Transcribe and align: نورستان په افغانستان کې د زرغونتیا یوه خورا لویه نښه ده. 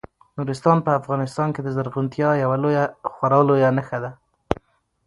نورستان 0.37 0.77
په 0.85 0.91
افغانستان 0.99 1.47
کې 1.55 1.61
د 1.63 1.69
زرغونتیا 1.75 2.29
یوه 2.43 2.57
خورا 3.13 3.39
لویه 3.47 3.69
نښه 3.77 3.97
ده. 4.03 4.11